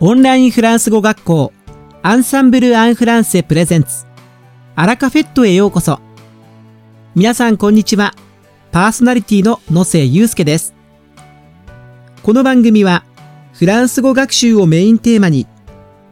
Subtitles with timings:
[0.00, 1.52] オンラインフランス語学校
[2.04, 4.06] アンサンブル・アン・フランセプレゼンツ
[4.76, 5.98] アラカフェットへようこそ。
[7.16, 8.14] 皆さんこんにちは。
[8.70, 10.72] パーソナリティの野瀬祐介です。
[12.22, 13.02] この番組は
[13.52, 15.48] フランス語学習をメインテーマに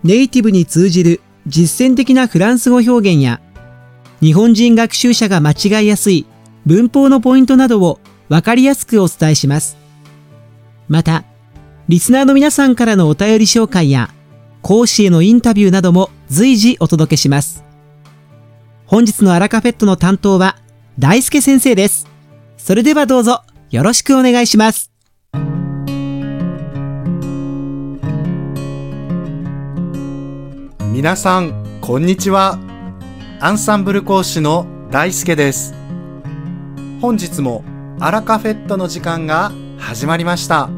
[0.03, 3.41] ネイティブに通じる実践的なフランス語表現や
[4.21, 6.27] 日本人学習者が間違いやすい
[6.65, 9.77] 文法のポイントなどをわかりやすくお伝えします。
[10.89, 11.23] また
[11.89, 14.11] リスナーの皆さんからのお便り紹介や、
[14.61, 17.63] 講師へのインタビューなども随時お届けします。
[18.87, 20.57] 本日のアラカフェットの担当は、
[20.99, 22.09] 大輔先生です。
[22.57, 24.91] それではどうぞ、よろしくお願いします。
[30.91, 32.59] 皆さん、こんにちは。
[33.39, 35.73] アンサンブル講師の大輔です。
[37.01, 37.63] 本日も
[38.01, 40.69] アラカフェットの時間が始まりました。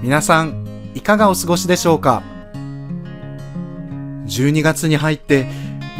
[0.00, 2.22] 皆さん、いかがお過ごしでしょうか
[4.26, 5.48] ?12 月に入って、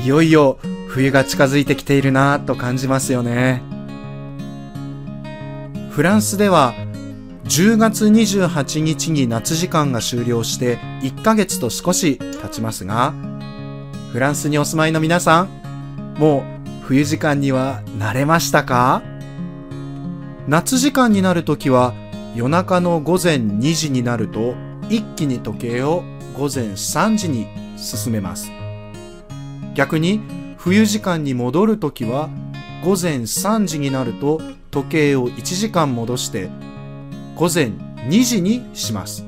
[0.05, 3.61] いよいよ冬が近づいてきているなぁと感じますよね。
[5.91, 6.75] フランスでは、
[7.47, 13.13] 10月28日に夏時間が終了して1ヶ月と少し経ちますが、
[14.13, 16.45] フランスにお住まいの皆さん、も
[16.83, 19.03] う冬時間には慣れましたか？
[20.47, 21.95] 夏時間になるときは
[22.39, 24.55] 夜中の午前2時になると
[24.89, 28.53] 一気に時計を午前3時に進めます。
[29.75, 30.21] 逆に
[30.57, 32.31] 冬時間に戻るときは
[32.85, 36.49] 午前3時になると時計を1時間戻して
[37.35, 37.73] 午前
[38.07, 39.27] 2時にします。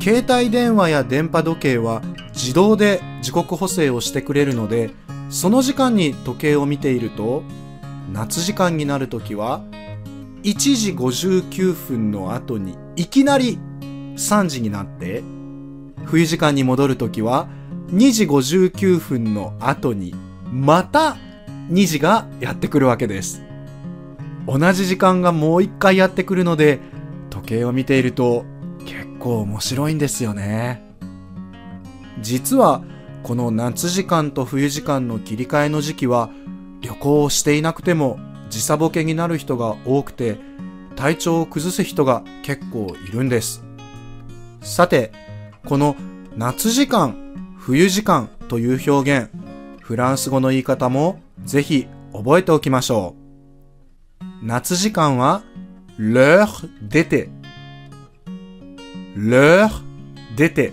[0.00, 2.00] 携帯電話や電波時計は
[2.32, 4.88] 自動で時刻補正をしてくれるので
[5.28, 7.42] その時間に時計を見ていると
[8.10, 9.62] 夏時間になるときは
[10.44, 13.58] 1時59分の後にいきなり
[14.14, 15.24] 3時になって
[16.04, 17.48] 冬時間に戻るときは
[17.88, 20.14] 2時59分の後に
[20.52, 21.16] また
[21.70, 23.42] 2時がやってくるわけです。
[24.46, 26.78] 同じ時間がもう一回やってくるので
[27.30, 28.44] 時計を見ていると
[28.84, 30.84] 結構面白いんですよね。
[32.20, 32.84] 実は
[33.22, 36.28] この夏時間と冬時間の切り替えの時期は
[36.82, 38.18] 旅行をしていなくても
[38.54, 40.38] 時差ボケになる人が多くて
[40.94, 43.64] 体調を崩す人が結構いるんです。
[44.60, 45.10] さて、
[45.66, 45.96] この
[46.36, 49.30] 夏時間、冬時間という表現、
[49.80, 53.16] フランス語の言い方もぜひ覚えておきましょ
[54.22, 54.24] う。
[54.46, 55.42] 夏時間は
[55.98, 57.28] l'heure d'été
[59.16, 59.82] l'heure
[60.36, 60.72] d'été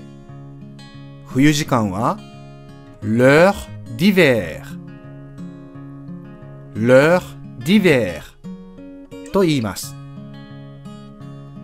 [1.25, 2.19] 冬時間は
[3.01, 3.55] l'heure
[3.97, 4.61] d'hiver
[6.75, 8.21] l'heure d'hiver
[9.31, 9.95] と言います。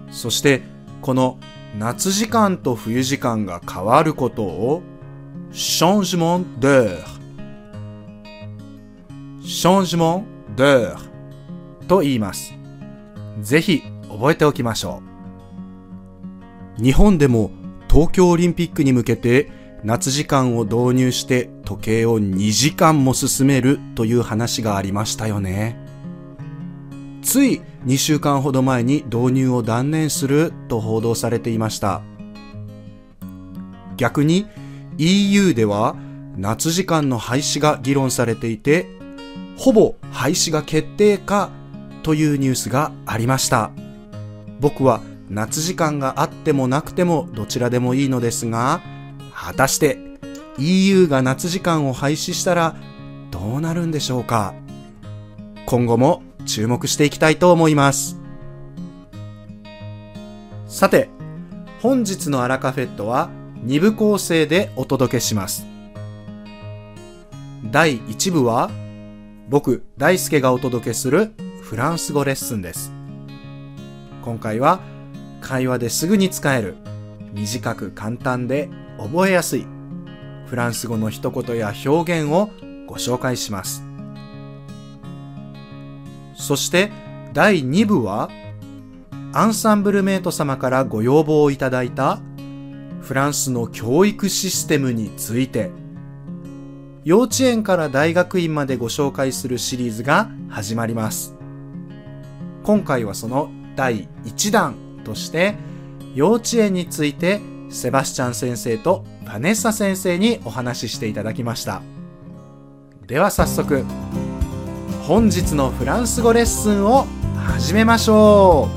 [0.09, 0.61] そして
[1.01, 1.37] この
[1.77, 4.81] 夏時間と冬時間が変わることを
[5.51, 7.03] changement d'heure
[9.41, 10.23] changement
[10.55, 10.97] d'heure
[11.87, 12.53] と言います。
[13.39, 15.01] ぜひ覚えておきましょ
[16.79, 16.83] う。
[16.83, 17.51] 日本でも
[17.89, 19.49] 東京オリンピックに向けて
[19.83, 25.86] 夏時間を導入して時計を2時間も進めるという話がありましたよね。
[27.27, 32.01] つい2週間ほど前に導入を断念すると報道されていました。
[33.97, 34.47] 逆に
[34.97, 35.97] EU では
[36.37, 38.87] 夏時間の廃止が議論されていて、
[39.57, 41.49] ほぼ廃止が決定か
[42.01, 43.71] というニュースがありました。
[44.61, 48.79] 僕は夏時間があってもなくてもどちらでもいいのですが、
[49.33, 49.99] 果たして
[50.59, 52.77] EU が夏時間を廃止したら
[53.31, 54.53] どうなるんでしょうか
[55.65, 58.17] 今後も注目していきたいと思います。
[60.67, 61.09] さて、
[61.81, 63.29] 本日のアラカフェットは
[63.65, 65.65] 2部構成でお届けします。
[67.71, 68.71] 第1部は
[69.49, 71.31] 僕大輔がお届けする
[71.61, 72.91] フランス語レッスンです。
[74.23, 74.79] 今回は
[75.41, 76.75] 会話ですぐに使える
[77.33, 79.65] 短く簡単で覚えやすい
[80.47, 82.49] フランス語の一言や表現を
[82.87, 83.86] ご紹介します。
[86.37, 86.91] そして
[87.33, 88.29] 第2部は
[89.33, 92.19] アンサンブルメイト様からご要望をいただいた
[93.01, 95.71] フランスの教育システムについて
[97.03, 101.35] 幼稚園から大学院までご紹介するシリーズが始まります。
[102.63, 104.75] 今回はその第1弾
[105.05, 105.55] として
[106.15, 111.81] 幼稚園についてセバスチャン先生とバネッサ先生にお話ししていただきました。
[113.05, 113.85] では早速
[115.07, 117.07] 本日のフランス語レッスンを
[117.37, 118.67] 始めましょ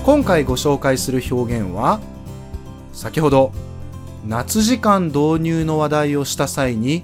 [0.00, 0.04] う。
[0.04, 2.00] 今回ご紹介する表現は
[2.92, 3.50] 先ほど
[4.28, 7.02] 夏時間導入の話題をした際に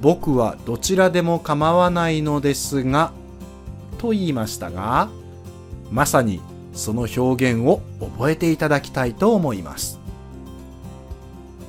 [0.00, 3.12] 僕はどちらでも構わないのですが
[3.98, 5.08] と言いましたが
[5.90, 6.40] まさに
[6.72, 9.98] その表現を覚えていただきたいと思います。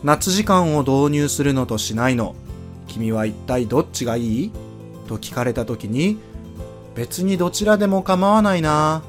[0.04, 2.36] 夏時間を導入するのとしないの。
[2.92, 4.52] 君は一体どっちがいい？
[5.08, 6.18] と聞かれた時に
[6.96, 9.04] 別にどちらでも構わないな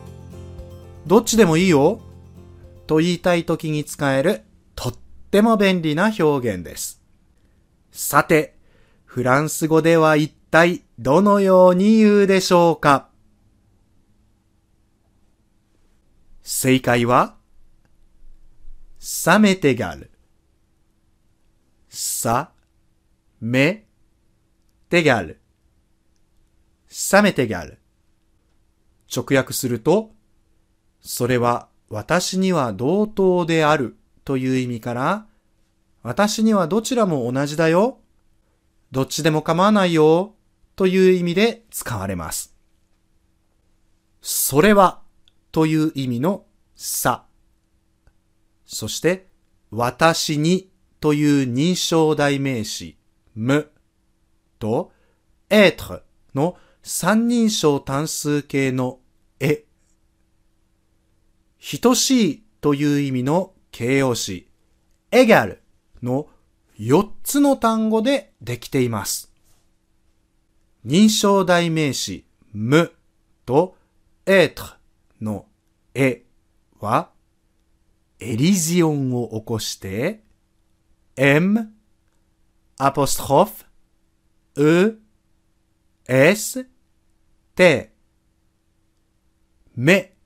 [1.06, 2.00] どっちでもいいよ
[2.86, 4.42] と言いたい時に使える
[4.74, 4.94] とっ
[5.30, 7.02] ても便利な表現です。
[7.90, 8.56] さて、
[9.04, 13.08] フランス語では一体どのように言うでしょうか？
[16.42, 17.36] 正解は、
[18.98, 20.10] さめてがる。
[21.88, 22.50] さ、
[23.44, 23.86] め、
[24.88, 25.40] てがる。
[26.86, 27.80] さめてがる。
[29.14, 30.12] 直訳すると、
[31.00, 35.26] それは私には同等であるという意味から、
[36.04, 37.98] 私にはどちらも同じだよ。
[38.92, 40.36] どっちでも構わないよ。
[40.76, 42.54] という意味で使われます。
[44.20, 45.02] それは
[45.50, 46.44] という意味の
[46.76, 47.24] さ。
[48.64, 49.26] そして、
[49.72, 52.96] 私にという認証代名詞、
[53.34, 53.70] む
[54.58, 54.92] と、
[55.50, 56.02] être
[56.34, 59.00] の三人称単数形の
[59.40, 59.64] え。
[61.80, 64.48] 等しいという意味の形容詞、
[65.10, 65.62] エガル
[66.02, 66.28] の
[66.78, 69.32] 4つの単語でできています。
[70.84, 72.92] 認証代名詞、む
[73.46, 73.76] と
[74.26, 74.64] エート
[75.20, 75.46] の
[75.94, 76.24] え
[76.80, 77.10] は、
[78.18, 80.22] エリジオンを起こして、
[81.16, 81.72] m,
[82.84, 83.48] アポストロ
[84.56, 84.98] フ、
[86.08, 86.66] e, s,
[87.54, 87.90] t,
[89.76, 90.16] め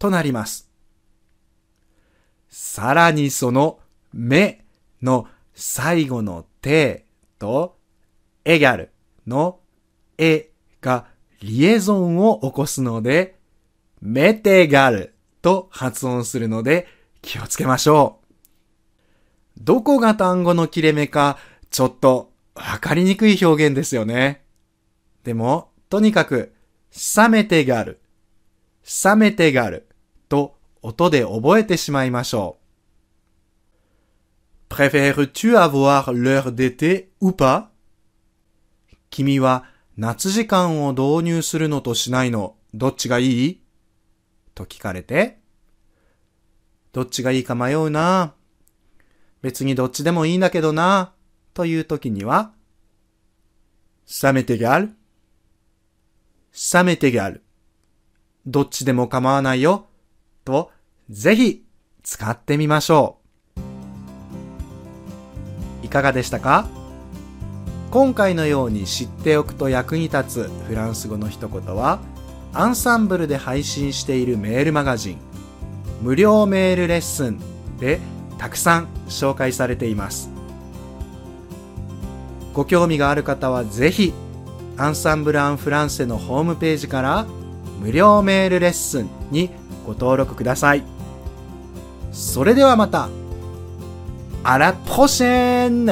[0.00, 0.68] となります。
[2.48, 3.78] さらにその
[4.12, 4.64] め
[5.00, 7.06] の最後のて
[7.38, 7.76] と
[8.44, 8.90] エガル
[9.28, 9.60] の
[10.18, 10.50] え
[10.80, 11.06] が
[11.40, 13.38] リエゾンを起こすので、
[14.00, 16.88] メテガルと発音するので
[17.20, 18.22] 気をつけましょう。
[19.58, 21.38] どこが単語の切れ目か
[21.72, 24.44] ちょっとわかりにくい表現ですよね。
[25.24, 26.52] でも、とにかく、
[27.16, 28.00] 冷めてがる、
[29.04, 29.88] 冷めてがる
[30.28, 32.58] と音で覚えてしまいましょ
[34.70, 34.74] う。
[34.74, 37.68] Préfères-tu avoir l'heure d'été ou pas?
[39.08, 39.64] 君は
[39.96, 43.62] 夏時間を導入するのとしないの、どっちがいい？
[44.54, 45.38] と聞かれて、
[46.92, 48.34] どっちがいいか迷うな。
[49.40, 51.14] 別にどっちでもいいんだけどな。
[51.54, 52.52] という時には、
[54.22, 54.90] 冷めてがる
[56.74, 57.42] 冷めてがる
[58.46, 59.86] どっちでも構わないよ。
[60.44, 60.70] と、
[61.08, 61.64] ぜひ
[62.02, 63.18] 使ってみましょ
[65.82, 65.86] う。
[65.86, 66.66] いかがでしたか？
[67.90, 72.00] 今回のように知っておくと役に立つフランス語の一言は、
[72.54, 75.18] アンサンブルで配信しているメールマガジン、
[76.00, 77.38] 無料メールレッスン
[77.78, 78.00] で
[78.38, 80.31] たくさん紹介されています。
[82.52, 84.12] ご興味がある方はぜひ、
[84.76, 87.26] アンサンブル・アン・フランセのホームページから
[87.80, 89.50] 無料メールレッスンに
[89.86, 90.82] ご登録ください。
[92.12, 93.08] それではまた。
[94.44, 95.86] あら、ポシェン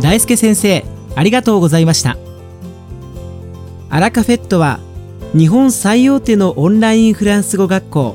[0.00, 2.16] 大輔先生、ありがとうございました。
[3.90, 4.80] アラカフェットは、
[5.36, 8.14] 日本最大手のオンラインフランス語学校、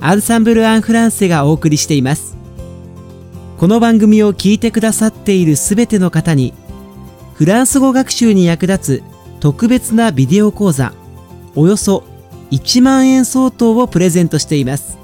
[0.00, 2.35] アンサンブル・アン・フランセがお送りしています。
[3.58, 6.52] この番組を聞いてくださっているすべての方に、
[7.32, 9.02] フランス語学習に役立つ
[9.40, 10.92] 特別なビデオ講座、
[11.54, 12.04] およそ
[12.50, 14.98] 1万円相当をプレゼントしています。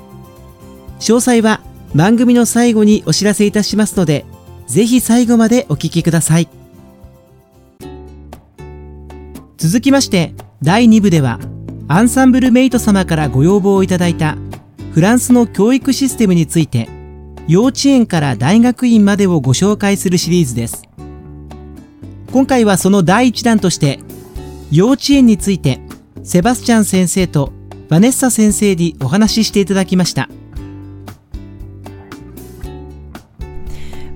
[1.00, 1.62] 詳細は
[1.94, 4.26] 番組の最後にお知らせいたしますので、
[4.66, 6.48] ぜひ最後までお聞きください。
[9.56, 11.40] 続きまして、第2部では、
[11.88, 14.36] アンサンブルメイト様からご要望をいただいた
[14.92, 17.01] フランスの教育システムについて、
[17.48, 20.84] 幼稚園から大学院までをご紹介するシリーズです。
[22.30, 23.98] 今回はその第1弾として、
[24.70, 25.80] 幼稚園について、
[26.22, 27.52] セバスチャン先生と
[27.88, 30.28] バネッサ先生にお話ししていただきました。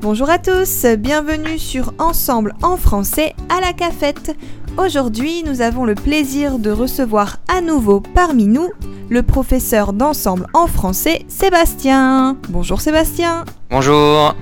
[0.01, 4.37] Bonjour à tous, bienvenue sur Ensemble en français à la cafette.
[4.79, 8.71] Aujourd'hui, nous avons le plaisir de recevoir à nouveau parmi nous
[9.09, 12.37] le professeur d'ensemble en français, Sébastien.
[12.51, 13.45] Bonjour Sébastien.
[13.71, 14.35] Bonjour.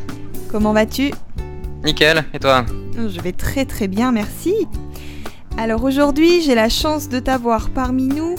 [0.50, 1.12] Comment vas-tu?
[1.84, 2.64] Nickel, et toi?
[2.96, 4.54] Je vais très très bien, merci.
[5.56, 8.34] Alors aujourd'hui, j'ai la chance de t'avoir parmi nous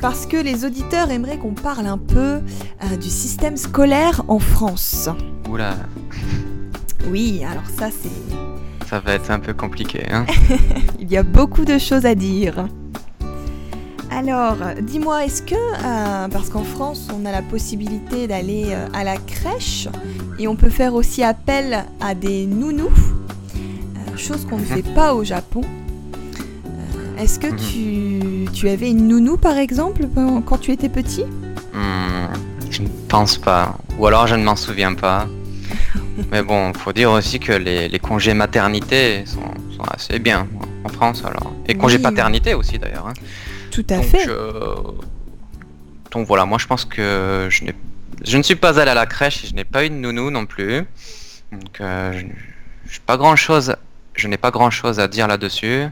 [0.00, 5.08] parce que les auditeurs aimeraient qu'on parle un peu euh, du système scolaire en France.
[5.48, 5.74] Oula,
[7.10, 8.10] Oui, alors ça c'est...
[8.88, 10.06] ça va être un peu compliqué.
[10.10, 10.24] Hein
[11.00, 12.68] Il y a beaucoup de choses à dire.
[14.10, 19.04] Alors, dis-moi, est-ce que, euh, parce qu'en France, on a la possibilité d'aller euh, à
[19.04, 19.88] la crèche
[20.38, 25.14] et on peut faire aussi appel à des nounous, euh, chose qu'on ne fait pas
[25.14, 25.60] au Japon.
[27.18, 31.24] Est-ce que tu, tu avais une nounou, par exemple, quand quand tu étais petit?
[31.74, 32.32] Hmm,
[32.70, 33.76] je ne pense pas.
[33.98, 35.26] Ou alors je ne m'en souviens pas.
[36.30, 40.46] Mais bon, faut dire aussi que les, les congés maternité sont, sont assez bien
[40.84, 41.52] en France alors.
[41.66, 42.02] Et congés Oui.
[42.02, 43.06] paternité aussi d'ailleurs.
[43.06, 43.14] hein.
[43.70, 44.28] Tout à donc, fait.
[44.28, 44.74] euh,
[46.10, 47.74] donc voilà, moi je pense que je, n'ai-
[48.24, 50.30] je ne suis pas allé à la crèche et je n'ai pas eu de nounou
[50.30, 50.84] non plus.
[51.52, 52.26] Donc euh, je,
[52.92, 53.76] je- pas grand chose,
[54.14, 55.84] je n'ai pas grand chose à dire là-dessus.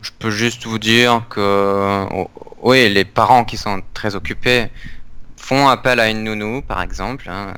[0.00, 2.30] Je peux juste vous dire que oh,
[2.62, 4.68] oui, les parents qui sont très occupés
[5.36, 7.28] font appel à une nounou par exemple.
[7.28, 7.52] hein.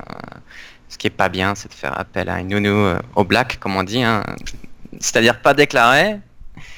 [0.91, 3.59] Ce qui est pas bien, c'est de faire appel à une nounou euh, au black,
[3.61, 4.03] comme on dit.
[4.03, 4.23] hein.
[5.01, 6.19] C'est-à-dire pas déclaré,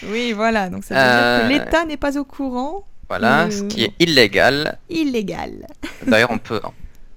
[0.04, 3.50] Oui, voilà, donc ça veut Euh, dire que l'État n'est pas au courant, voilà, Euh,
[3.50, 4.78] ce qui est illégal.
[4.90, 5.66] illégal.
[6.06, 6.60] D'ailleurs, on peut,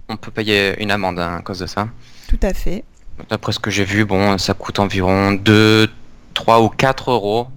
[0.08, 1.90] on peut payer une amende hein, à cause de ça.
[2.30, 2.84] Tout à fait.
[3.30, 5.88] D'après ce que j'ai vu, bon, ça coûte environ 2,
[6.34, 7.48] 3 ou 4 euros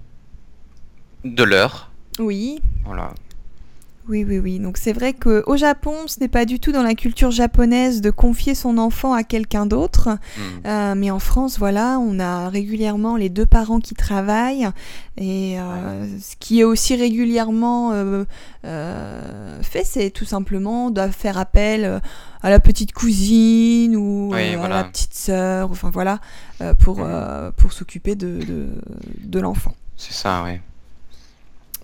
[1.23, 1.89] de l'heure.
[2.19, 3.11] Oui, Voilà.
[4.09, 4.59] Oui, oui, oui.
[4.59, 8.09] Donc c'est vrai qu'au Japon, ce n'est pas du tout dans la culture japonaise de
[8.09, 10.09] confier son enfant à quelqu'un d'autre.
[10.09, 10.41] Hmm.
[10.65, 14.67] Euh, mais en France, voilà, on a régulièrement les deux parents qui travaillent.
[15.17, 22.01] Et euh, ce qui est aussi régulièrement euh, fait, c'est tout simplement de faire appel
[22.41, 26.19] à la petite cousine ou Oui, à la petite sœur, enfin voilà,
[26.79, 28.67] pour, euh, pour s'occuper de, de,
[29.23, 29.75] de l'enfant.
[29.97, 30.59] C'est ça, oui.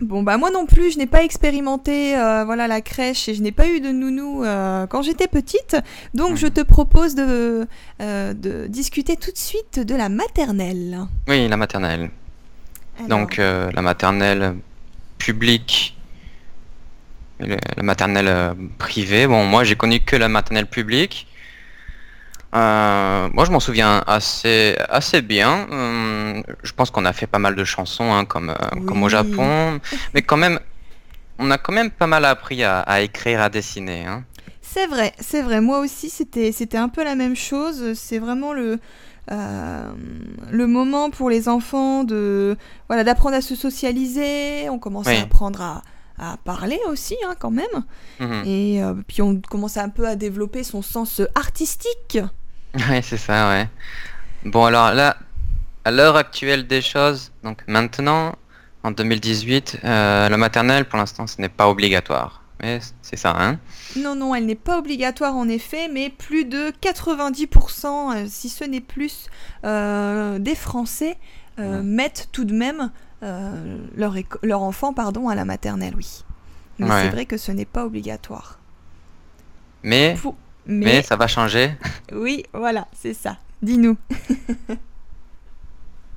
[0.02, 3.42] Bon bah moi non plus, je n'ai pas expérimenté euh, voilà la crèche et je
[3.42, 5.78] n'ai pas eu de nounou euh, quand j'étais petite.
[6.14, 6.38] Donc Mhm.
[6.38, 7.66] je te propose de,
[8.02, 11.00] euh, de discuter tout de suite de la maternelle.
[11.30, 12.10] Oui, la maternelle.
[12.98, 14.56] Alors, Donc, la maternelle
[15.18, 15.98] publique
[17.40, 19.28] la maternelle privée.
[19.28, 21.28] Bon, moi, j'ai connu que la maternelle publique.
[22.56, 25.68] Euh, moi, je m'en souviens assez, assez bien.
[25.70, 28.56] Hum, je pense qu'on a fait pas mal de chansons, hein, comme, euh,
[28.88, 29.10] comme au.
[29.10, 29.80] Japon.
[30.14, 30.60] Mais quand même,
[31.38, 34.06] on a quand même pas mal appris à, à écrire, à dessiner.
[34.06, 34.24] hein.
[34.62, 35.62] c'est vrai, c'est vrai.
[35.62, 37.94] Moi aussi c'était c'était un peu la même chose.
[37.94, 38.80] C'est vraiment le
[39.32, 39.92] euh,
[40.52, 42.58] le moment pour les enfants de
[42.88, 44.70] voilà d'apprendre à se socialiser.
[44.70, 45.16] On commence Oui.
[45.18, 45.82] à apprendre à,
[46.20, 47.84] à parler aussi hein, quand même.
[48.20, 48.44] Mhm.
[48.46, 52.18] Et euh, puis on commence un peu à développer son sens artistique.
[52.90, 53.68] Ouais, c'est ça, ouais.
[54.44, 55.18] Bon, alors là,
[55.86, 58.36] à l'heure actuelle des choses, donc maintenant,
[58.84, 62.42] en 2018, euh, la maternelle, pour l'instant, ce n'est pas obligatoire.
[62.62, 63.60] Mais c'est ça, hein.
[63.98, 68.64] Non, non, elle n'est pas obligatoire en effet, mais plus de 90%, euh, si ce
[68.64, 69.28] n'est plus,
[69.66, 71.18] euh, des Français
[71.60, 71.84] euh, Ouais.
[71.84, 72.92] mettent tout de même
[73.98, 74.14] leur,
[74.44, 76.24] leur enfant pardon, à la maternelle, oui.
[76.78, 77.02] Mais Ouais.
[77.02, 78.60] c'est vrai que ce n'est pas obligatoire.
[79.82, 80.36] Mais, Pour-
[80.68, 81.72] mais, Mais, ça va changer.
[82.12, 83.38] oui, voilà, c'est ça.
[83.62, 83.98] Dis-nous.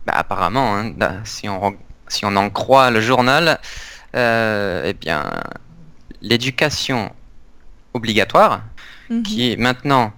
[0.07, 0.93] Bah, apparemment, hein,
[1.25, 1.77] si on, re-
[2.09, 3.59] si on en croit le journal,
[4.17, 5.31] euh, eh bien,
[6.23, 7.13] l'éducation
[7.95, 8.63] obligatoire,
[9.11, 10.13] Mhm, qui maintenant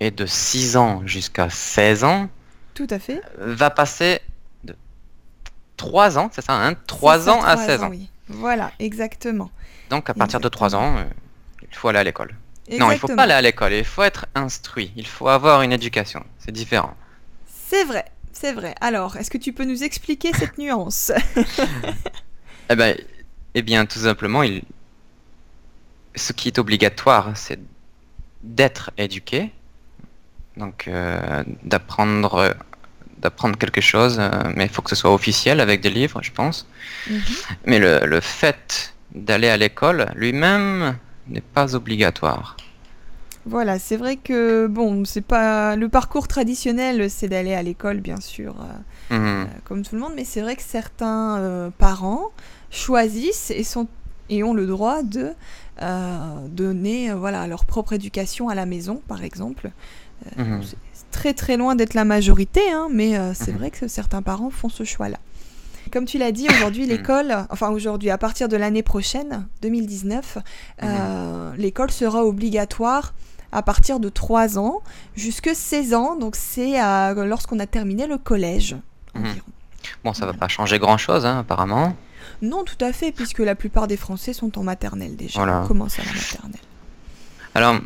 [0.00, 2.28] est de 6 ans jusqu'à 16 ans,
[2.74, 3.20] Tout à fait.
[3.38, 4.20] va passer
[4.64, 4.76] de
[5.76, 7.88] 3 ans, c'est ça, hein 3 C'est ça, ans à trois 16 ans.
[7.90, 8.08] oui.
[8.28, 9.50] Voilà, exactement.
[9.90, 11.04] Donc à partir de 3 ans, euh,
[11.70, 12.34] il faut aller à l'école.
[12.70, 15.72] Non, il faut pas aller à l'école, il faut être instruit, il faut avoir une
[15.72, 16.96] éducation, c'est différent.
[17.46, 18.74] C'est vrai, c'est vrai.
[18.80, 21.12] Alors, est-ce que tu peux nous expliquer cette nuance?
[22.70, 22.96] Eh ben,
[23.54, 24.62] eh bien, tout simplement, il...
[26.16, 27.60] ce qui est obligatoire, c'est
[28.42, 29.50] d'être éduqué,
[30.56, 32.56] donc euh, d'apprendre,
[33.18, 36.32] d'apprendre quelque chose, euh, mais il faut que ce soit officiel avec des livres, je
[36.32, 36.66] pense.
[37.10, 37.22] Mhm.
[37.66, 40.96] Mais le, le fait d'aller à l'école lui-même
[41.28, 42.56] n'est pas obligatoire.
[43.46, 48.20] Voilà, c'est vrai que bon, c'est pas le parcours traditionnel, c'est d'aller à l'école, bien
[48.20, 48.54] sûr,
[49.10, 49.26] euh, Mhm.
[49.26, 52.30] euh, comme tout le monde, mais c'est vrai que certains euh, parents
[52.70, 53.86] choisissent et sont
[54.30, 55.32] et ont le droit de
[56.48, 59.70] donner voilà leur propre éducation à la maison, par exemple.
[60.38, 60.62] Mhm.
[60.62, 63.58] C'est très très loin d'être la majorité, hein, mais c'est Mhm.
[63.58, 65.18] vrai que certains parents font ce choix-là.
[65.94, 66.88] Comme tu l'as dit, aujourd'hui, Mhm.
[66.90, 70.38] l'école, enfin aujourd'hui, à partir de l'année prochaine, 2019,
[70.82, 73.14] euh, l'école sera obligatoire
[73.52, 74.82] à partir de 3 ans
[75.14, 78.76] jusque 16 ans, donc c'est à- lorsqu'on a terminé le collège
[79.14, 79.46] environ.
[80.02, 81.94] Bon, ça va pas changer grand-chose, hein, apparemment.
[82.42, 85.38] Non, tout à fait, puisque la plupart des Français sont en maternelle déjà.
[85.38, 85.60] Voilà.
[85.62, 86.60] On commence à la maternelle.
[87.54, 87.76] Alors,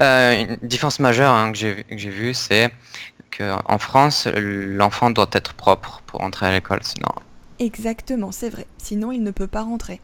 [0.00, 2.70] euh, une différence majeure hein, que j'ai que j'ai vue, c'est
[3.36, 7.08] qu'en France, l'enfant doit être propre pour entrer à l'école, sinon.
[7.60, 8.66] Exactement, c'est vrai.
[8.78, 10.00] Sinon, il ne peut pas rentrer.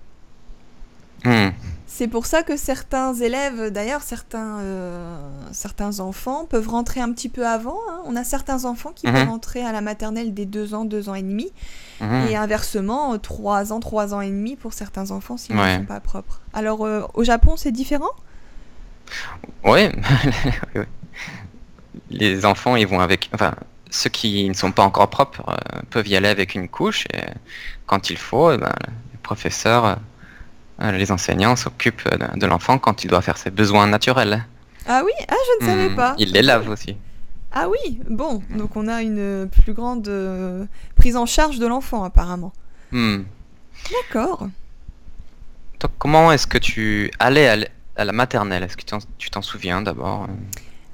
[1.24, 1.48] Hmm.
[1.88, 5.18] C'est pour ça que certains élèves, d'ailleurs certains, euh,
[5.52, 7.78] certains enfants peuvent rentrer un petit peu avant.
[7.90, 8.00] hein.
[8.04, 9.12] On a certains enfants qui Mhm.
[9.14, 11.50] peuvent rentrer à la maternelle dès 2 ans, 2 ans et demi.
[12.02, 12.26] Mhm.
[12.28, 15.74] Et inversement, 3 ans, 3 ans et demi pour certains enfants s'ils Ouais.
[15.74, 16.40] ne sont pas propres.
[16.52, 18.10] Alors euh, au Japon, c'est différent?
[19.64, 19.88] Oui,
[20.74, 20.82] oui.
[22.10, 23.30] les enfants, ils vont avec.
[23.32, 23.54] Enfin,
[23.90, 25.54] ceux qui ne sont pas encore propres euh,
[25.90, 27.20] peuvent y aller avec une couche et
[27.86, 28.72] quand il faut, eh ben,
[29.12, 29.98] les professeurs,
[30.82, 34.44] euh, les enseignants s'occupent de, de l'enfant quand il doit faire ses besoins naturels.
[34.86, 35.12] Ah oui?
[35.28, 35.96] Ah, je ne savais Hmm.
[35.96, 36.14] pas.
[36.18, 36.96] Ils les lavent aussi.
[37.52, 42.04] Ah oui, bon, donc on a une plus grande euh, prise en charge de l'enfant
[42.04, 42.52] apparemment.
[42.92, 43.22] Hmm.
[43.90, 44.48] D'accord.
[45.98, 47.66] Comment est-ce que tu allais
[47.96, 48.62] à la maternelle?
[48.64, 50.26] Est-ce que tu t'en- tu t'en souviens d'abord euh?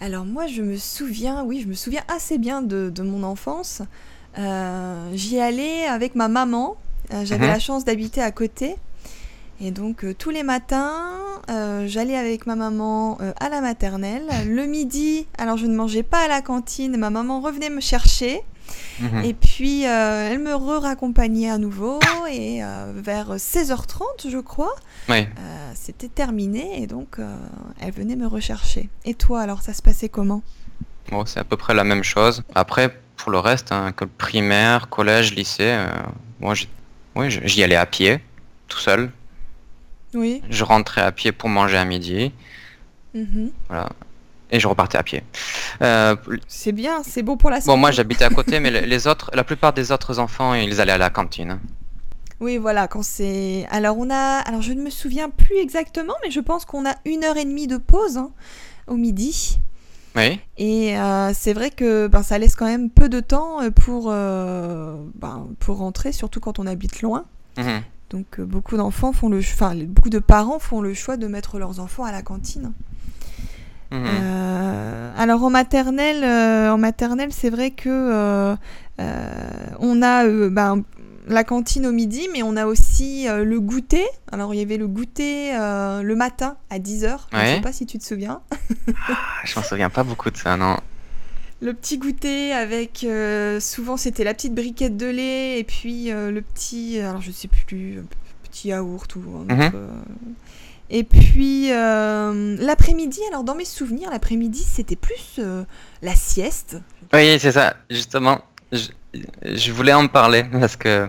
[0.04, 3.82] Alors moi je me souviens, oui je me souviens assez bien de, de mon enfance.
[4.36, 6.76] Euh, J'y allais avec ma maman,
[7.12, 7.52] Euh, j'avais Mhm.
[7.52, 8.76] la chance d'habiter à côté.
[9.60, 11.02] Et donc euh, tous les matins,
[11.86, 14.26] j'allais avec ma maman à la maternelle.
[14.46, 18.40] Le midi, alors je ne mangeais pas à la cantine, ma maman revenait me chercher.
[19.00, 19.24] Mhm.
[19.24, 21.98] Et puis euh, elle me re-raccompagnait à nouveau.
[22.30, 24.74] Et euh, vers 16h30 je crois,
[25.08, 25.26] Oui.
[25.38, 26.82] euh, c'était terminé.
[26.82, 27.18] Et donc
[27.80, 28.88] elle venait me rechercher.
[29.04, 30.42] Et toi alors ça se passait comment?
[31.10, 32.42] Bon, c'est à peu près la même chose.
[32.54, 35.76] Après, pour le reste, hein, que primaire, collège, lycée,
[36.40, 36.54] moi,
[37.28, 38.20] j'y allais à pied,
[38.68, 39.10] tout seul.
[40.14, 40.42] Oui.
[40.48, 42.32] Je rentrais à pied pour manger à midi,
[43.14, 43.50] Mhm.
[44.52, 45.24] Et je repartais à pied.
[45.80, 46.14] Euh,
[46.46, 47.66] C'est bien, c'est beau pour la santé.
[47.72, 50.92] bon, moi, j'habitais à côté, mais les- autres, la plupart des autres enfants, ils allaient
[50.92, 51.58] à la cantine.
[52.38, 53.66] Oui, voilà, quand c'est.
[53.70, 54.38] Alors on a.
[54.40, 57.44] Alors je ne me souviens plus exactement, mais je pense qu'on a une heure et
[57.44, 58.30] demie de pause hein,
[58.86, 59.58] au midi.
[60.16, 60.40] Oui.
[60.58, 64.08] Et euh, c'est vrai que ben, ça laisse quand même peu de temps euh, pour,
[64.10, 67.24] euh, ben, pour rentrer, surtout quand on habite loin.
[67.56, 67.82] Mhm.
[68.10, 71.80] Donc beaucoup d'enfants font le, enfin beaucoup de parents font le choix de mettre leurs
[71.80, 72.72] enfants à la cantine.
[73.92, 74.06] Mhm.
[74.06, 78.56] Euh, alors en maternelle, euh, en maternelle, c'est vrai que euh,
[79.00, 79.32] euh,
[79.80, 80.82] on a euh, ben,
[81.28, 84.04] la cantine au midi, mais on a aussi euh, le goûter.
[84.32, 87.16] Alors il y avait le goûter euh, le matin à 10h.
[87.32, 88.40] Je ne sais pas si tu te souviens.
[89.08, 90.76] Ah, Je m'en souviens pas beaucoup de ça, non.
[91.60, 96.32] Le petit goûter avec euh, souvent c'était la petite briquette de lait et puis euh,
[96.32, 98.02] le petit alors je sais plus euh,
[98.42, 99.70] petit yaourt ou un Mhm.
[99.74, 99.86] euh,
[100.94, 105.64] et puis euh, l'après-midi alors dans mes souvenirs l'après-midi c'était plus euh,
[106.02, 106.76] la sieste
[107.12, 108.40] Oui, c'est ça, justement.
[108.72, 108.88] Je,
[109.42, 111.08] je voulais en parler parce que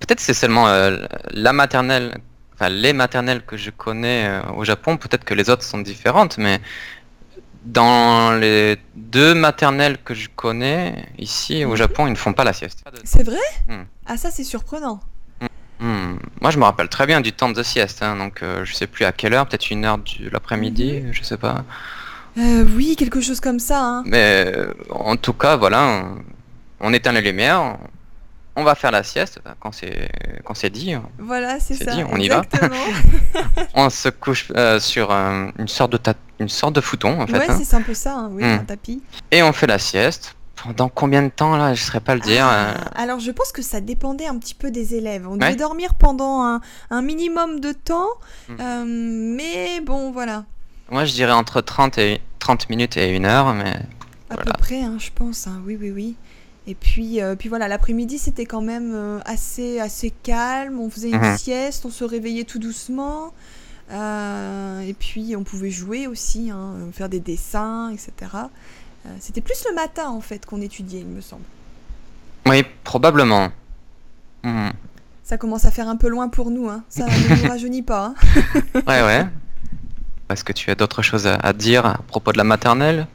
[0.00, 2.18] peut-être c'est seulement euh, la maternelle,
[2.54, 6.60] enfin les maternelles que je connais au Japon, peut-être que les autres sont différentes, mais
[7.64, 11.76] dans les deux maternelles que je connais ici au Mhm.
[11.76, 12.82] Japon, ils ne font pas la sieste.
[13.04, 13.38] c'est vrai?
[13.68, 13.82] Hmm.
[14.06, 15.00] ah ça c'est surprenant
[15.78, 16.16] Hmm.
[16.40, 18.86] Moi, je me rappelle très bien du temps de sieste, hein, donc euh, je sais
[18.86, 21.64] plus à quelle heure, peut-être une heure de l'après-midi, je sais pas.
[22.38, 24.02] Euh, oui quelque chose comme ça hein.
[24.06, 26.18] Mais euh, en tout cas, voilà, on,
[26.80, 27.76] on éteint les lumières,
[28.56, 30.10] on va faire la sieste enfin, quand c'est
[30.44, 30.94] quand c'est dit.
[31.18, 32.42] voilà c'est ça dit, on y va.
[33.74, 37.26] On se couche euh, sur euh, une sorte de ta- une sorte de fouton en
[37.26, 38.60] fait, ouais hein, c'est un peu ça hein, oui Hmm.
[38.60, 40.36] un tapis et on fait la sieste.
[40.62, 41.74] Pendant combien de temps là?
[41.74, 42.46] Je saurais pas le dire.
[42.46, 45.26] Ah, euh, alors je pense que ça dépendait un petit peu des élèves.
[45.28, 45.38] On Ouais.
[45.38, 48.08] devait dormir pendant un, un minimum de temps,
[48.48, 48.56] Mhm.
[48.60, 50.44] euh, mais bon voilà,
[50.90, 53.70] Moi, je dirais entre 30 et 30 minutes et une heure, mais
[54.30, 54.44] à Voilà.
[54.44, 55.46] peu près, hein, je pense.
[55.46, 56.14] hein, oui, oui, oui.
[56.68, 60.80] Et puis, euh, puis voilà, l'après-midi c'était quand même euh, assez, assez calme.
[60.80, 61.36] On faisait une Mhm.
[61.38, 63.32] sieste, on se réveillait tout doucement.
[63.92, 68.10] euh, et puis on pouvait jouer aussi, hein, faire des dessins, etc.
[69.06, 71.44] Euh, c'était plus le matin en fait qu'on étudiait, il me semble.
[72.46, 73.50] oui, probablement.
[74.44, 74.72] Mhm.
[75.24, 76.84] Ça commence à faire un peu loin pour nous, hein.
[76.88, 78.06] ça ne nous rajeunit pas.
[78.06, 78.14] hein.
[78.86, 79.26] Ouais, ouais.
[80.30, 83.06] Est-ce que tu as d'autres choses à, à dire à propos de la maternelle?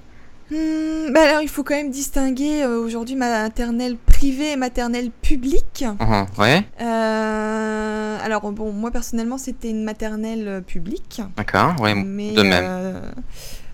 [0.49, 5.85] Hmm, bah alors, il faut quand même distinguer euh, aujourd'hui maternelle privée et maternelle publique.
[6.01, 11.21] Mhm, Ouais, Euh, alors, bon, moi personnellement, c'était une maternelle euh, publique.
[11.37, 12.63] d'accord, ouais, mais de même.
[12.67, 13.01] euh,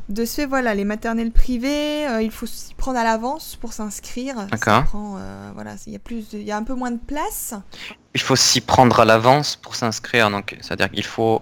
[0.10, 3.74] de ce fait, voilà, les maternelles privées, euh, il faut s'y prendre à l'avance pour
[3.74, 4.48] s'inscrire.
[4.48, 4.84] D'accord.
[4.96, 7.54] euh, voilà, il y a plus, de- il y a un peu moins de place.
[8.14, 11.42] Il faut s'y prendre à l'avance pour s'inscrire, donc c'est-à-dire qu'il faut,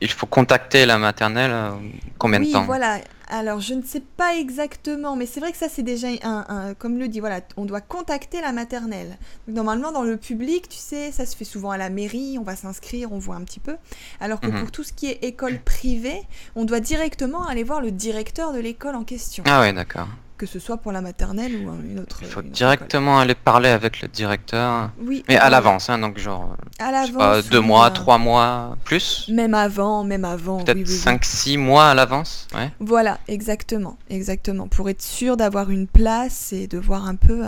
[0.00, 1.70] il faut contacter la maternelle euh,
[2.18, 2.64] combien oui, de temps?
[2.64, 2.98] voilà.
[3.34, 6.74] Alors, je ne sais pas exactement, mais c'est vrai que ça, c'est déjà un, un-
[6.74, 9.16] Comme le dit, voilà, on doit contacter la maternelle.
[9.46, 12.42] Donc, normalement, dans le public, tu sais, ça se fait souvent à la mairie, on
[12.42, 13.76] va s'inscrire, on voit un petit peu.
[14.20, 14.60] Alors que Mhm.
[14.60, 16.20] pour tout ce qui est école privée,
[16.56, 19.44] on doit directement aller voir le directeur de l'école en question.
[19.46, 20.08] Ah ouais, d'accord.
[20.42, 22.18] Que ce soit pour la maternelle ou une autre.
[22.22, 24.90] Il faut autre directement aller parler avec le directeur.
[24.98, 25.22] Oui.
[25.28, 27.48] Mais à l'avance, hein, donc genre, À l'avance.
[27.48, 30.64] deux mois, euh, trois mois, plus Même avant, même avant.
[30.64, 30.98] Peut-être oui, oui, oui.
[30.98, 32.72] cinq, six mois à l'avance, ouais.
[32.80, 34.66] Voilà, exactement, exactement.
[34.66, 37.44] Pour être sûr d'avoir une place et de voir un peu,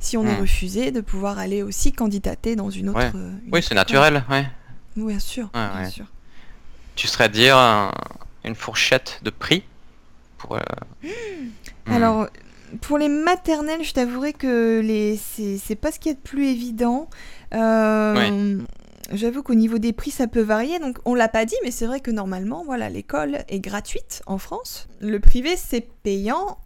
[0.00, 0.40] si on est Hmm.
[0.40, 2.98] refusé, de pouvoir aller aussi candidater dans une autre.
[2.98, 3.12] Ouais.
[3.14, 4.48] euh, une Oui, c'est naturel, ouais.
[4.96, 6.06] Oui, bien sûr, bien sûr.
[6.96, 7.92] Tu serais dire un-
[8.44, 9.62] une fourchette de prix
[10.42, 10.56] pour.
[10.56, 10.60] euh,
[11.04, 11.92] hmm.
[11.92, 12.26] Alors,
[12.80, 15.16] pour les maternelles, je t'avouerai que les...
[15.16, 17.08] c'est pas ce qu'il y a de plus évident.
[17.54, 18.58] Euh,
[19.12, 20.78] J'avoue qu'au niveau des prix, ça peut varier.
[20.78, 24.38] Donc, on l'a pas dit, mais c'est vrai que normalement, voilà, l'école est gratuite en
[24.38, 24.88] France.
[25.00, 26.58] Le privé, c'est payant.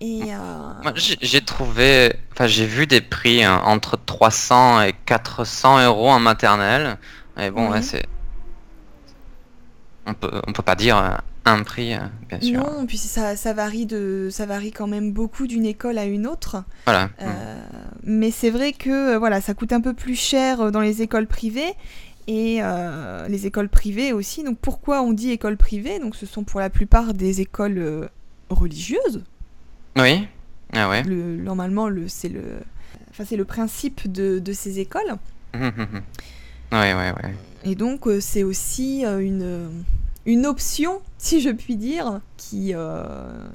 [0.00, 6.08] Et euh, j'ai trouvé, enfin j'ai vu des prix hein, entre 300 et 400 euros
[6.10, 6.98] en maternelle.
[7.36, 7.72] Mais bon, Oui.
[7.72, 8.06] ouais, c'est,
[10.06, 11.98] on peut, on peut pas dire un prix, euh,
[12.28, 12.60] bien sûr.
[12.60, 16.26] non, puis ça, ça varie de, ça varie quand même beaucoup d'une école à une
[16.26, 16.62] autre.
[16.84, 17.10] Voilà.
[17.22, 17.62] Euh,
[18.02, 21.26] mais c'est vrai que euh, voilà, ça coûte un peu plus cher dans les écoles
[21.26, 21.72] privées
[22.26, 24.44] et euh, les écoles privées aussi.
[24.44, 25.98] Donc pourquoi on dit école privée?
[25.98, 28.10] Donc ce sont pour la plupart des écoles
[28.50, 29.24] religieuses.
[29.96, 30.28] Oui.
[30.74, 31.02] Ah ouais.
[31.02, 32.42] Le, normalement, le, c'est le,
[33.10, 35.16] enfin c'est le principe de, de ces écoles.
[35.54, 35.72] ouais,
[36.72, 37.34] ouais, ouais.
[37.64, 39.70] Et donc c'est aussi une
[40.26, 43.02] une option, si je puis dire, qui, euh,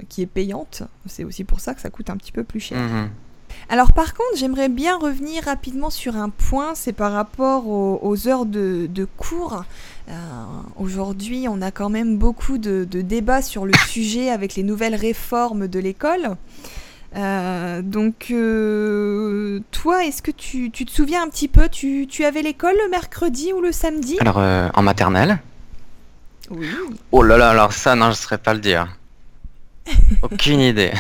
[0.09, 0.83] qui est payante.
[1.05, 2.79] C'est aussi pour ça que ça coûte un petit peu plus cher.
[2.79, 3.09] Mhm.
[3.69, 8.27] Alors par contre, j'aimerais bien revenir rapidement sur un point, c'est par rapport aux, aux
[8.27, 9.63] heures de, de cours.
[10.09, 10.13] Euh,
[10.77, 14.95] Aujourd'hui, on a quand même beaucoup de, de débats sur le sujet avec les nouvelles
[14.95, 16.35] réformes de l'école.
[17.15, 21.69] Euh, donc, euh, toi, est-ce que tu, tu te souviens un petit peu?
[21.69, 24.17] Tu, tu avais l'école le mercredi ou le samedi?
[24.19, 24.41] Alors
[24.73, 25.37] en maternelle.
[26.49, 26.67] Oui.
[27.11, 28.95] Oh là là, alors ça, non, je saurais pas le dire.
[30.21, 30.91] Aucune idée.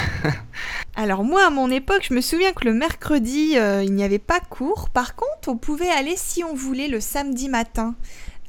[0.95, 4.19] Alors moi, à mon époque, je me souviens que le mercredi, euh, il n'y avait
[4.19, 4.89] pas cours.
[4.89, 7.95] Par contre, on pouvait aller si on voulait le samedi matin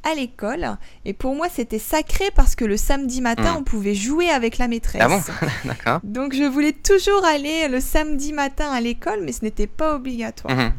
[0.03, 0.77] à l'école.
[1.05, 3.57] Et pour moi, c'était sacré parce que le samedi matin, Hmm.
[3.59, 5.01] on pouvait jouer avec la maîtresse.
[5.03, 5.21] Ah bon
[5.65, 5.99] D'accord.
[6.03, 10.53] Donc je voulais toujours aller le samedi matin à l'école, mais ce n'était pas obligatoire.
[10.55, 10.73] Mhm.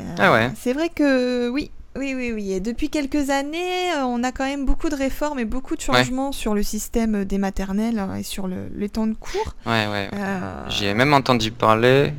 [0.00, 0.50] Euh, Ah ouais.
[0.60, 1.70] C'est vrai que oui.
[1.98, 2.52] Oui, oui, oui.
[2.52, 5.80] Et depuis quelques années, euh, on a quand même beaucoup de réformes et beaucoup de
[5.80, 9.54] changements sur le système des maternelles euh, et sur le- les temps de cours.
[9.66, 10.08] Ouais, ouais.
[10.14, 12.12] Euh, J'ai même entendu parler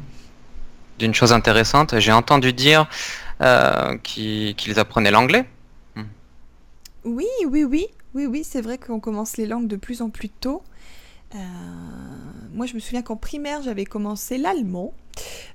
[0.99, 1.97] d'une chose intéressante.
[1.99, 2.89] J'ai entendu dire
[3.41, 5.45] euh, qu'ils apprenaient l'anglais.
[7.05, 10.27] Oui, oui, oui, oui, oui, c'est vrai qu'on commence les langues de plus en plus
[10.29, 10.61] tôt.
[11.33, 11.37] Euh,
[12.53, 14.93] moi, je me souviens qu'en primaire, j'avais commencé l'allemand.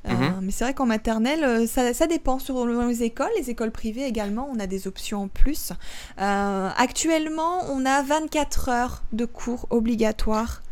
[0.07, 0.41] Euh, Mhm.
[0.43, 3.31] Mais c'est vrai qu'en maternelle, euh, ça, ça dépend sur les écoles.
[3.39, 5.73] Les écoles privées également, on a des options en plus.
[6.21, 10.63] Euh, actuellement, on a 24 heures de cours obligatoires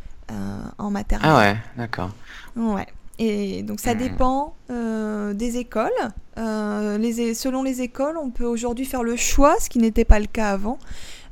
[0.79, 1.31] en maternelle.
[1.31, 2.11] Ah ouais, d'accord.
[2.57, 2.87] Ouais.
[3.19, 3.99] Et donc ça Hmm.
[3.99, 5.91] dépend euh, des écoles.
[6.39, 10.19] Euh, les, selon les écoles, on peut aujourd'hui faire le choix, ce qui n'était pas
[10.19, 10.79] le cas avant,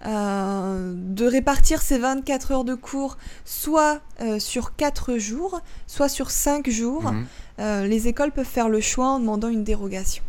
[0.07, 6.31] euh, de répartir ces 24 heures de cours soit euh, sur 4 jours, soit sur
[6.31, 7.13] 5 jours.
[7.13, 7.27] Mhm.
[7.59, 10.23] Euh, les écoles peuvent faire le choix en demandant une dérogation.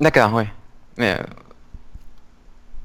[0.00, 0.44] D'accord, oui.
[0.96, 1.18] Mais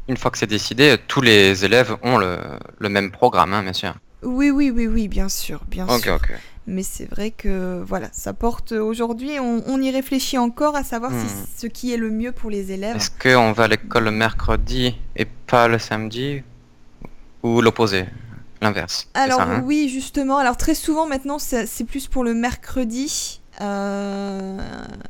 [0.08, 2.38] une fois que c'est décidé, tous les élèves ont le,
[2.80, 3.94] le même programme, hein, bien sûr.
[4.24, 6.20] Oui, oui, oui, oui, bien sûr, bien sûr.
[6.68, 11.12] Mais c'est vrai que voilà, ça porte aujourd'hui, on, on y réfléchit encore à savoir
[11.12, 11.20] Hmm.
[11.28, 12.98] si, ce qui est le mieux pour les élèves.
[12.98, 16.44] Est-ce qu'on va à l'école le mercredi et pas le samedi
[17.44, 18.06] Ou l'opposé
[18.62, 20.38] L'inverse Alors ça, hein oui, justement.
[20.38, 23.40] Alors très souvent maintenant, c'est plus pour le mercredi.
[23.62, 24.58] Euh,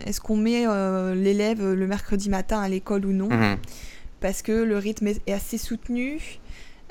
[0.05, 3.29] Est-ce qu'on met euh, l'élève le mercredi matin à l'école ou non?
[3.29, 3.57] Mhm.
[4.21, 6.19] Parce que le rythme est assez soutenu.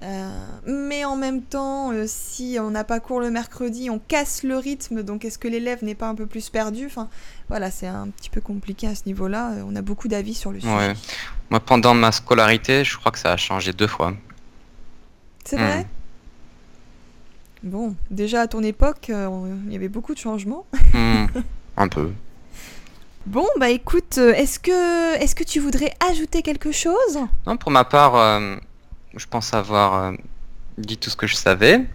[0.03, 0.31] Euh,
[0.67, 4.57] mais en même temps, euh, si on n'a pas cours le mercredi, on casse le
[4.57, 5.03] rythme.
[5.03, 6.87] Donc est-ce que l'élève n'est pas un peu plus perdu?
[6.87, 7.09] Enfin,
[7.49, 9.53] voilà, c'est un petit peu compliqué à ce niveau-là.
[9.55, 10.73] Euh, On a beaucoup d'avis sur le sujet.
[10.73, 10.95] Ouais.
[11.51, 14.13] Moi, pendant ma scolarité, je crois que ça a changé deux fois.
[15.45, 15.63] C'est Hmm.
[15.65, 15.87] vrai
[17.65, 19.29] Bon, déjà à ton époque, euh,
[19.67, 20.65] il y avait beaucoup de changements.
[20.95, 21.27] Hmm,
[21.77, 22.11] Un peu.
[23.27, 27.19] Bon, bah écoute, est-ce que, est que tu voudrais ajouter quelque chose?
[27.47, 28.15] Non, pour ma part,
[29.15, 30.13] je pense avoir euh,
[30.77, 31.87] dit tout ce que je savais.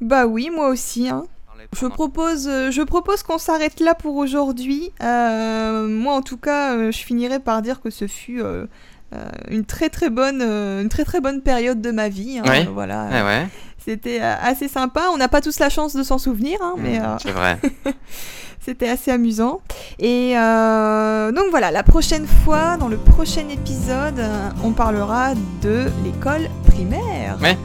[0.00, 1.08] Bah oui, moi aussi.
[1.08, 1.26] Hein.
[1.72, 4.92] Je propose, euh, je propose qu'on s'arrête là pour aujourd'hui.
[5.02, 8.66] Euh, moi, en tout cas, je finirai par dire que ce fut euh,
[9.50, 12.38] une très très bonne, euh, une très très bonne période de ma vie.
[12.38, 12.68] hein, Oui.
[12.72, 13.06] Voilà.
[13.24, 13.46] Ouais.
[13.84, 15.02] C'était euh, assez sympa.
[15.12, 17.58] On n'a pas tous la chance de s'en souvenir, hein, mais Mm, euh, C'est vrai.
[18.60, 19.60] c'était assez amusant.
[20.00, 25.84] Et euh, donc voilà, la prochaine fois, dans le prochain épisode, euh, on parlera de
[26.04, 27.38] l'école primaire.
[27.40, 27.56] Ouais.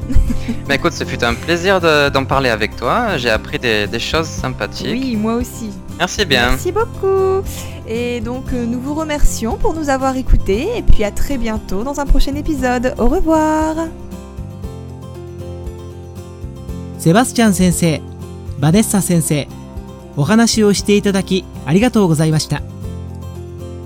[0.67, 3.17] Mais écoute, ce fut un plaisir de- d'en parler avec toi.
[3.17, 4.89] J'ai appris des, des choses sympathiques.
[4.91, 5.71] Oui, moi aussi.
[6.01, 6.49] Merci bien.
[6.49, 7.43] Merci beaucoup.
[7.87, 10.75] Et donc, euh, nous vous remercions pour nous avoir écoutés.
[10.75, 12.95] Et puis à très bientôt dans un prochain épisode.
[12.97, 13.87] Au revoir.
[16.97, 18.01] セバスチャン先生、
[18.59, 19.47] バネッサ先生、
[20.17, 22.63] お話をしていただきありがとうございました。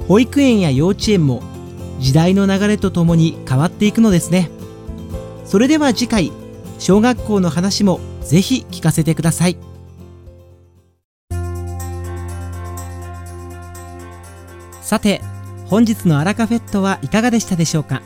[0.08, 1.42] 保育園や幼稚園も
[2.00, 4.50] 時代の流れとともに変わっていくのですね。
[5.46, 6.32] それでは次回、
[6.80, 9.65] 小学校の話もぜひ聞かせてください。
[14.86, 15.20] さて、
[15.66, 18.04] 本日のアラカフェットはいかがでしたでしょうか？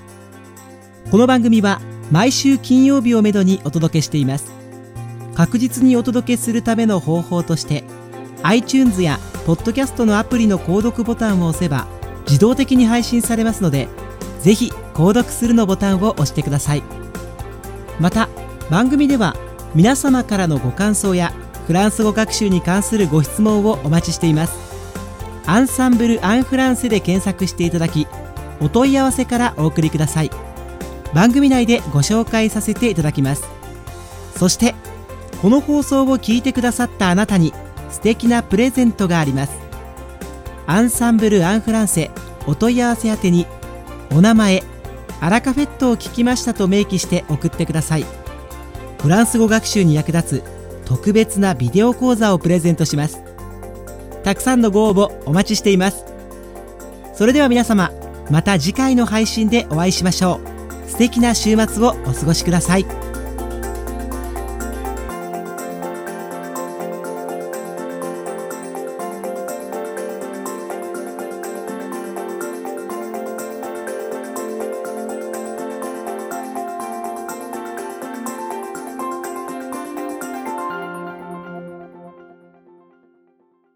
[1.12, 4.54] この番組は毎週金曜日をめどにお届けしています。
[5.36, 7.84] 確実にお届けするための方法として
[8.44, 11.86] iTunes や Podcast のアプリの購読ボタンを押せば
[12.26, 13.90] 自動的に配信されますので
[14.40, 16.84] ぜひ購読するのボタンを押してください。
[18.00, 18.30] また
[18.70, 19.36] 番組では
[19.76, 21.34] 皆様からのご感想や
[21.68, 24.69] フランス語学習に関するご質問をお待ちしています。
[25.50, 28.06] アンサンブル・アン・フランセで検索していただき
[28.62, 30.30] お問い合わせからお送りください。
[31.16, 33.46] 番組内でご紹介させていただきます。
[34.38, 34.76] そして
[35.42, 37.52] この放送を聞いてくださったあなたに
[37.90, 39.54] 素敵なプレゼントがあります。
[40.68, 42.12] アンサンブル・アン・フランセ
[42.46, 43.48] お問い合わせ宛てに
[44.12, 44.62] お名前
[45.20, 48.06] アラカフェットを聞きましたと明記して送ってください。
[49.02, 50.44] フランス語学習に役立つ
[50.86, 53.24] 特別なビデオ講座をプレゼントします。
[54.24, 56.06] たくさんのご応募お待ちしています。
[57.14, 57.92] それでは皆様
[58.30, 60.40] また次回の配信でお会いしましょ
[60.86, 60.90] う。
[60.90, 63.09] 素敵な週末をお過ごしください。